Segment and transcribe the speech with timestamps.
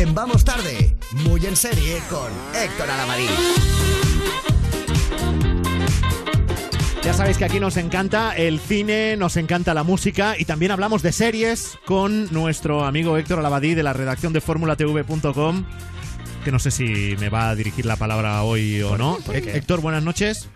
[0.00, 0.94] en Vamos Tarde,
[1.24, 3.26] muy en serie con Héctor Alamadí.
[7.02, 11.02] Ya sabéis que aquí nos encanta el cine, nos encanta la música y también hablamos
[11.02, 15.64] de series con nuestro amigo Héctor Alabadí de la redacción de formulatv.com
[16.44, 19.18] que no sé si me va a dirigir la palabra hoy o no.
[19.32, 20.48] Héctor, buenas noches.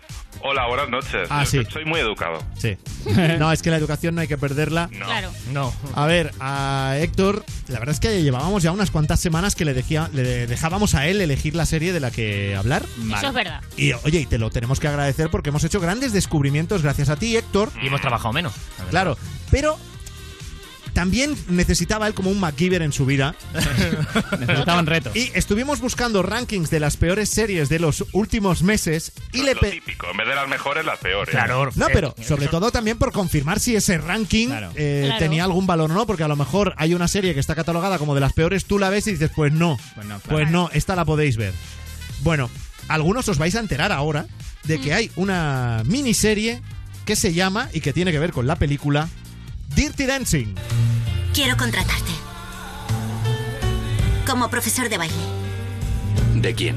[0.45, 1.27] Hola, buenas noches.
[1.29, 1.61] Ah, sí.
[1.71, 2.43] Soy muy educado.
[2.57, 2.77] Sí.
[3.39, 4.89] No, es que la educación no hay que perderla.
[4.91, 5.05] No.
[5.05, 5.31] Claro.
[5.51, 5.73] No.
[5.95, 9.73] A ver, a Héctor, la verdad es que llevábamos ya unas cuantas semanas que le,
[9.73, 12.83] dejía- le dejábamos a él elegir la serie de la que hablar.
[13.15, 13.61] Eso es verdad.
[13.77, 17.15] Y oye, y te lo tenemos que agradecer porque hemos hecho grandes descubrimientos gracias a
[17.17, 17.69] ti, Héctor.
[17.81, 18.53] Y hemos trabajado menos.
[18.89, 19.17] Claro,
[19.51, 19.77] pero
[20.93, 23.35] también necesitaba él como un MacGyver en su vida.
[24.39, 25.15] Necesitaban retos.
[25.15, 29.61] Y estuvimos buscando rankings de las peores series de los últimos meses y le Lo
[29.61, 31.29] típico, en vez de las mejores, las peores.
[31.31, 31.69] Claro.
[31.75, 34.71] No, eh, pero sobre todo también por confirmar si ese ranking Claro.
[34.75, 35.19] eh, Claro.
[35.19, 37.97] tenía algún valor o no, porque a lo mejor hay una serie que está catalogada
[37.97, 40.37] como de las peores, tú la ves y dices, pues no, Pues no, claro.
[40.37, 41.53] pues no, esta la podéis ver.
[42.21, 42.49] Bueno,
[42.87, 44.27] algunos os vais a enterar ahora
[44.63, 46.61] de que hay una miniserie
[47.05, 49.09] que se llama y que tiene que ver con la película
[49.75, 50.53] Dirty Dancing.
[51.33, 52.11] Quiero contratarte.
[54.27, 55.15] Como profesor de baile.
[56.35, 56.75] ¿De quién?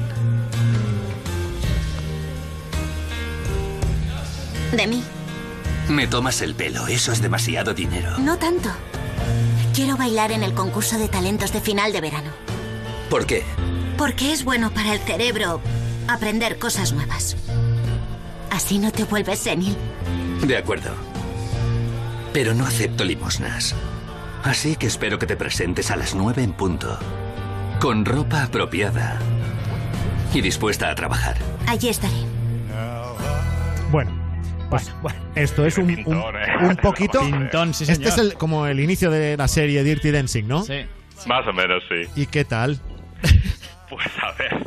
[4.75, 5.03] De mí.
[5.89, 8.17] Me tomas el pelo, eso es demasiado dinero.
[8.17, 8.69] No tanto.
[9.73, 12.31] Quiero bailar en el concurso de talentos de final de verano.
[13.09, 13.43] ¿Por qué?
[13.97, 15.61] Porque es bueno para el cerebro
[16.07, 17.37] aprender cosas nuevas.
[18.49, 19.77] Así no te vuelves senil.
[20.41, 21.16] De acuerdo.
[22.37, 23.75] Pero no acepto limosnas.
[24.43, 26.99] Así que espero que te presentes a las nueve en punto.
[27.79, 29.17] Con ropa apropiada.
[30.35, 31.35] Y dispuesta a trabajar.
[31.65, 32.13] Allí estaré.
[33.89, 34.11] Bueno,
[34.69, 34.93] pues
[35.33, 36.57] esto es un, un, eh.
[36.61, 37.21] un poquito...
[37.21, 38.03] Pintón, sí, señor.
[38.03, 40.63] Este es el, como el inicio de la serie Dirty Dancing, ¿no?
[40.63, 40.85] Sí.
[41.25, 42.07] Más o menos, sí.
[42.21, 42.79] ¿Y qué tal?
[43.89, 44.66] Pues a ver.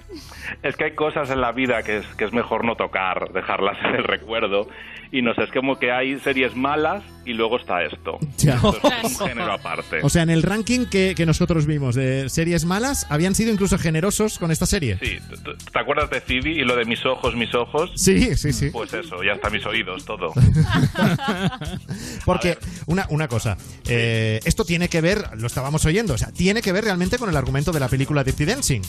[0.63, 3.77] Es que hay cosas en la vida que es, que es mejor no tocar, dejarlas
[3.85, 4.69] en el recuerdo.
[5.13, 8.19] Y no sé, es como que hay series malas y luego está esto.
[8.39, 8.55] Ya.
[8.55, 9.99] Esto es un género aparte.
[10.03, 13.77] O sea, en el ranking que, que nosotros vimos de series malas, habían sido incluso
[13.77, 14.99] generosos con esta serie.
[15.03, 17.91] Sí, ¿te- te- ¿te acuerdas de Phoebe y lo de mis ojos, mis ojos?
[17.97, 18.71] Sí, sí, sí.
[18.71, 20.33] Pues eso, ya está mis oídos, todo.
[22.25, 23.57] Porque, una, una cosa,
[23.89, 27.29] eh, esto tiene que ver, lo estábamos oyendo, o sea, tiene que ver realmente con
[27.31, 28.83] el argumento de la película Dirty Dancing.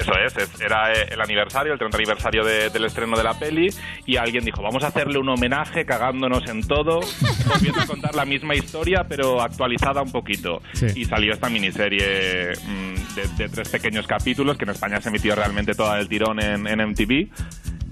[0.00, 3.38] Eso es, es- era eh, el aniversario, el 30 aniversario de- del estreno de la
[3.38, 3.68] peli
[4.04, 7.00] y alguien dijo, vamos a hacerle un homenaje cagándonos en todo,
[7.46, 10.62] volviendo a contar la misma historia pero actualizada un poquito.
[10.72, 10.86] Sí.
[10.94, 15.34] Y salió esta miniserie mm, de, de tres pequeños capítulos que en España se emitió
[15.34, 17.28] realmente toda el tirón en, en MTV.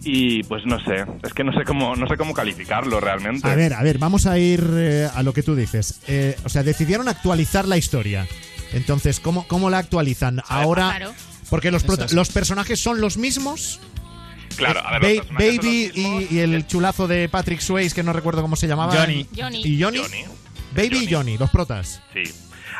[0.06, 3.48] Y pues no sé, es que no sé cómo, no sé cómo calificarlo realmente.
[3.48, 6.02] A ver, a ver, vamos a ir eh, a lo que tú dices.
[6.08, 8.26] Eh, o sea, decidieron actualizar la historia.
[8.74, 10.42] Entonces, ¿cómo, cómo la actualizan?
[10.46, 11.12] Ahora, Claro.
[11.50, 12.12] Porque los, es.
[12.12, 13.80] los personajes son los mismos.
[14.56, 15.92] Claro, a ver, Ba- los personajes son Baby
[16.30, 18.94] y, y el chulazo de Patrick Swayze, que no recuerdo cómo se llamaba.
[18.94, 19.26] Johnny.
[19.36, 19.62] Johnny.
[19.64, 19.98] Y Johnny.
[19.98, 20.24] Johnny.
[20.74, 21.04] Baby Johnny.
[21.04, 22.00] y Johnny, los protas.
[22.12, 22.22] Sí.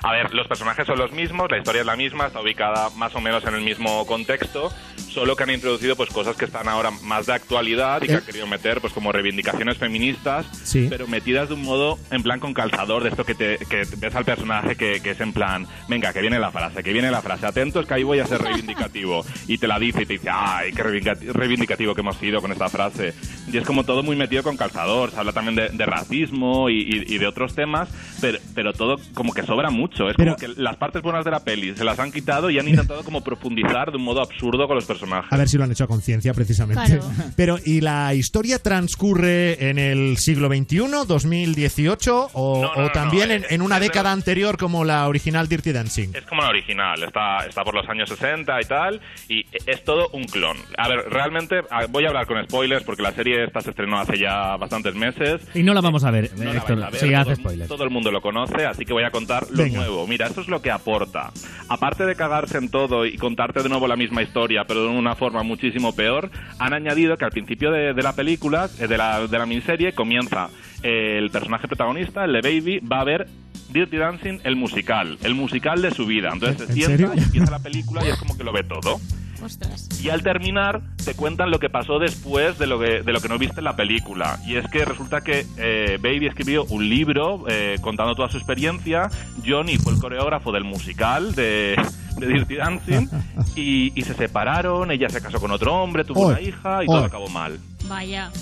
[0.03, 3.15] A ver, los personajes son los mismos, la historia es la misma, está ubicada más
[3.15, 4.71] o menos en el mismo contexto,
[5.15, 8.17] solo que han introducido pues cosas que están ahora más de actualidad y que Eh.
[8.17, 10.89] han querido meter pues como reivindicaciones feministas, Sí.
[10.91, 14.15] pero metidas de un modo en plan con calzador, de esto que, te, que ves
[14.15, 17.23] al personaje que, que es en plan, venga, que viene la frase, que viene la
[17.23, 19.25] frase, atentos que ahí voy a ser reivindicativo.
[19.47, 22.51] Y te la dice y te dice, ay, qué reivindica- reivindicativo que hemos sido con
[22.51, 23.15] esta frase.
[23.53, 26.81] Y es como todo muy metido con calzador, se habla también de, de racismo y,
[26.81, 27.89] y- y de otros temas,
[28.21, 30.09] pero, pero todo como que sobra mucho.
[30.09, 32.59] Es Pero- como que las partes buenas de la peli se las han quitado y
[32.59, 35.33] han intentado como profundizar de un modo absurdo con los personajes.
[35.33, 36.85] A ver si lo han hecho a conciencia, precisamente.
[36.87, 37.03] Claro.
[37.37, 43.29] Pero, ¿y la historia transcurre en el siglo XXI, 2018, o, No, no, o también
[43.29, 46.11] no, en, es- en una década anterior como la original Dirty Dancing?
[46.15, 50.09] Es como la original, está, está por los años 60 y tal, y es todo
[50.13, 50.57] un clon.
[50.79, 51.61] A ver, realmente,
[51.91, 55.43] voy a hablar con spoilers porque la serie esta se estrenó hace ya bastantes meses.
[55.55, 56.83] Y no la vamos a ver, Héctor.
[56.83, 57.69] a ver, Sí, todo, hace el- spoiler.
[57.69, 59.79] todo el mundo lo conoce, así que voy a contar lo Venga.
[59.79, 60.07] nuevo.
[60.07, 61.33] Mira, esto es lo que aporta.
[61.69, 65.15] Aparte de cagarse en todo y contarte de nuevo la misma historia, pero de una
[65.15, 69.27] forma muchísimo peor, han añadido que al principio de, de la película, eh, de la,
[69.27, 70.49] de la miniserie, comienza
[70.83, 73.27] eh, el personaje protagonista, el de Baby, va a ver
[73.71, 76.31] Dirty Dancing, el musical, el musical de su vida.
[76.33, 77.13] Entonces se ¿En sienta serio?
[77.17, 79.01] y empieza la película y es como que lo ve todo.
[79.45, 79.89] Ostras.
[80.03, 83.29] Y al terminar te cuentan lo que pasó después de lo que, de lo que
[83.29, 84.39] no viste en la película.
[84.47, 89.11] Y es que resulta que eh, Baby escribió un libro eh, contando toda su experiencia.
[89.47, 91.77] Johnny fue el coreógrafo del musical de,
[92.17, 93.09] de Dirty Dancing.
[93.57, 96.87] Y, y se separaron, ella se casó con otro hombre, tuvo Oy, una hija y
[96.87, 97.61] todo acabó mal.
[97.89, 98.33] Vaya.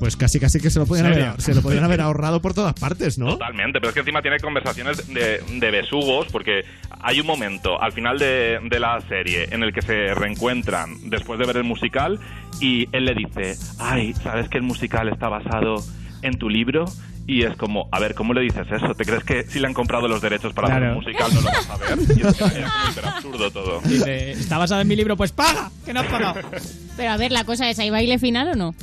[0.00, 2.72] Pues casi casi que se lo podían haber, se lo podían haber ahorrado por todas
[2.74, 3.26] partes, ¿no?
[3.32, 6.64] Totalmente, pero es que encima tiene conversaciones de, de besugos, porque
[7.02, 11.38] hay un momento al final de, de la serie en el que se reencuentran después
[11.38, 12.18] de ver el musical
[12.60, 15.76] y él le dice, ay, ¿sabes que el musical está basado
[16.22, 16.86] en tu libro?
[17.26, 18.94] Y es como, a ver, ¿cómo le dices eso?
[18.94, 20.98] ¿Te crees que si le han comprado los derechos para hacer Claro.
[20.98, 21.98] un musical no lo vas a ver?
[22.16, 22.40] Y es
[22.90, 23.80] hiper absurdo todo.
[23.84, 26.40] Dice, está basado en mi libro, pues paga, que no has pagado.
[26.96, 28.74] Pero a ver, la cosa es, ¿hay baile final o no?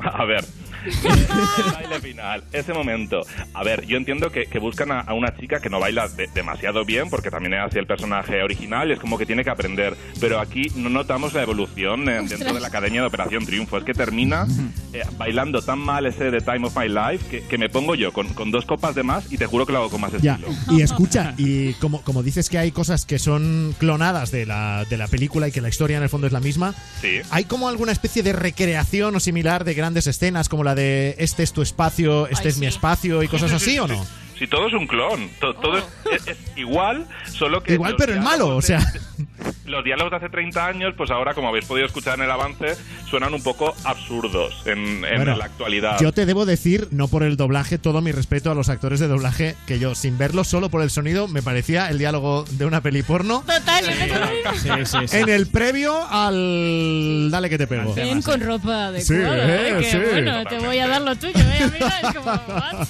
[0.00, 0.44] A ver.
[0.84, 3.20] El baile final, ese momento.
[3.54, 6.28] A ver, yo entiendo que, que buscan a, a una chica que no baila de-
[6.34, 9.50] demasiado bien, porque también es así el personaje original y es como que tiene que
[9.50, 9.96] aprender.
[10.20, 13.78] Pero aquí no notamos la evolución eh, dentro de la academia de Operación Triunfo.
[13.78, 14.46] Es que termina
[14.92, 18.12] eh, bailando tan mal ese The Time of My Life que, que me pongo yo
[18.12, 20.34] con, con dos copas de más y te juro que lo hago con más Ya,
[20.34, 20.52] estilo.
[20.70, 24.96] y escucha, y como, como dices que hay cosas que son clonadas de la, de
[24.96, 27.20] la película y que la historia en el fondo es la misma, Sí.
[27.30, 31.42] ¿hay como alguna especie de recreación o similar de grandes escenas como la de este
[31.42, 34.02] es tu espacio, este Ay, es mi espacio y cosas Sí, así sí, o no?
[34.04, 34.10] sí.
[34.38, 37.74] Si todo es un clon, to- todo es, es- es igual, solo que...
[37.74, 38.78] Igual, los pero en malo, o diálogos sea.
[38.80, 42.30] de- los diálogos de hace 30 años, pues ahora, como habéis podido escuchar en el
[42.30, 42.76] avance,
[43.08, 45.98] suenan un poco absurdos en, en Bueno, la actualidad.
[46.00, 49.08] Yo te debo decir, no por el doblaje, todo mi respeto a los actores de
[49.08, 52.80] doblaje, que yo, sin verlo, solo por el sonido, me parecía el diálogo de una
[52.80, 53.40] peli porno.
[53.46, 53.84] Total.
[54.54, 55.16] Sí, sí, sí.
[55.16, 57.94] En el previo al Dale que te pego.
[57.94, 59.02] Ven con ropa adecuada.
[59.02, 59.78] Sí, ¿eh?
[59.78, 59.98] eh, sí.
[60.10, 62.00] bueno, te voy a dar lo tuyo, ¿eh, amiga?
[62.02, 62.88] Es como, ¿what?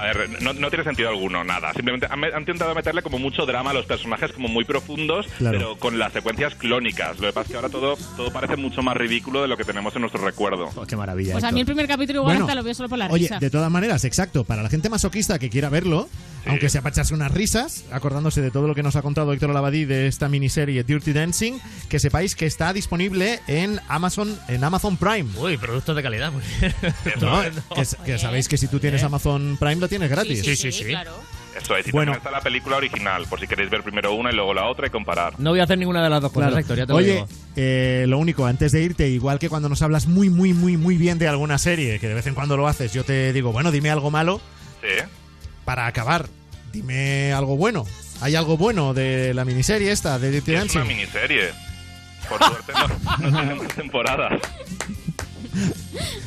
[0.00, 1.72] A ver, no, no tiene sentido alguno, nada.
[1.74, 5.58] Simplemente han, han intentado meterle como mucho drama a los personajes, como muy profundos, Claro.
[5.58, 7.18] pero con las secuencias clónicas.
[7.18, 9.64] Lo que pasa es que ahora todo, todo parece mucho más ridículo de lo que
[9.64, 10.70] tenemos en nuestro recuerdo.
[10.74, 11.32] Oh, qué maravilla.
[11.32, 11.54] Pues a Héctor.
[11.54, 13.38] mí el primer capítulo igual Bueno, hasta lo veo solo por la Oye, risa.
[13.38, 16.08] de todas maneras, exacto, para la gente masoquista que quiera verlo,
[16.46, 19.50] aunque sea para echarse unas risas, acordándose de todo lo que nos ha contado Héctor
[19.50, 21.54] Lavadí de esta miniserie Dirty Dancing,
[21.88, 25.28] que sepáis que está disponible en Amazon, en Amazon Prime.
[25.38, 26.74] Uy, productos de calidad, muy bien.
[27.20, 27.42] ¿no?
[27.74, 29.02] Que, que sabéis que si tú tienes.
[29.02, 30.42] Amazon Prime lo tienes gratis.
[30.44, 30.84] sí, sí, sí.
[30.84, 31.12] claro.
[31.60, 32.12] Eso es, y Bueno.
[32.12, 34.86] también está la película original, por si queréis ver primero una y luego la otra
[34.86, 35.34] y comparar.
[35.40, 36.60] No voy a hacer ninguna de las dos cosas, Claro.
[36.60, 37.28] Héctor, ya te lo Oye, digo.
[37.56, 40.96] eh, lo único, antes de irte, igual que cuando nos hablas muy, muy, muy, muy
[40.96, 43.72] bien de alguna serie, que de vez en cuando lo haces, yo te digo, bueno,
[43.72, 44.40] dime algo malo
[44.80, 45.04] Sí.
[45.70, 46.26] Para acabar.
[46.72, 47.86] Dime algo bueno.
[48.20, 50.78] ¿Hay algo bueno de la miniserie esta, de Dirty Es Dancing?
[50.80, 51.50] una miniserie.
[52.28, 54.40] Por suerte no, no tenemos temporadas.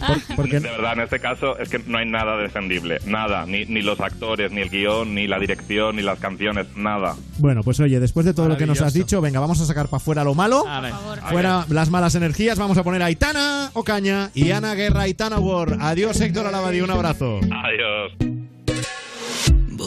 [0.07, 2.99] Por- porque De verdad, en este caso es que no hay nada defendible.
[3.05, 3.45] Nada.
[3.45, 6.67] Ni, ni los actores, ni el guion, ni la dirección, ni las canciones.
[6.77, 7.15] Nada.
[7.39, 9.05] Bueno, pues oye, después de todo lo que nos has Maravilloso.
[9.05, 10.65] dicho, venga, vamos a sacar para afuera lo malo.
[10.69, 10.91] A ver.
[10.93, 11.31] Por favor.
[11.33, 15.79] Fuera las malas energías, vamos a poner a Aitana Ocaña y Ana Guerra Aitana War.
[15.81, 17.41] Adiós, Héctor Alabadi, un abrazo.
[17.51, 18.32] Adiós.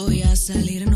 [0.06, 0.76] Voy a salir.